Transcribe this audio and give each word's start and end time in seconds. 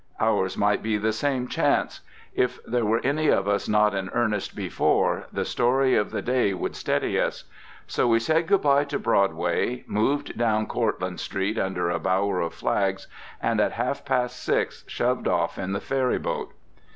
Ours 0.19 0.57
might 0.57 0.81
be 0.81 0.97
the 0.97 1.13
same 1.13 1.47
chance. 1.47 2.01
If 2.33 2.59
there 2.63 2.83
were 2.87 3.01
any 3.03 3.27
of 3.27 3.47
us 3.47 3.69
not 3.69 3.93
in 3.93 4.09
earnest 4.13 4.55
before, 4.55 5.27
the 5.31 5.45
story 5.45 5.93
of 5.95 6.09
the 6.09 6.23
day 6.23 6.55
would 6.55 6.75
steady 6.75 7.19
us. 7.19 7.43
So 7.85 8.07
we 8.07 8.17
said 8.19 8.47
goodbye 8.47 8.85
to 8.85 8.97
Broadway, 8.97 9.83
moved 9.85 10.35
down 10.35 10.65
Cortlandt 10.65 11.19
Street 11.19 11.59
under 11.59 11.91
a 11.91 11.99
bower 11.99 12.41
of 12.41 12.55
flags, 12.55 13.05
and 13.39 13.61
at 13.61 13.73
half 13.73 14.03
past 14.03 14.41
six 14.41 14.83
shoved 14.87 15.27
off 15.27 15.59
in 15.59 15.71
the 15.71 15.79
ferry 15.79 16.17
boat. 16.17 16.51